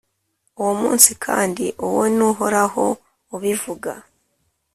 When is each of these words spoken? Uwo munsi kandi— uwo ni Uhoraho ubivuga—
Uwo 0.59 0.73
munsi 0.81 1.09
kandi— 1.25 1.65
uwo 1.85 2.03
ni 2.15 2.23
Uhoraho 2.29 2.85
ubivuga— 3.35 3.91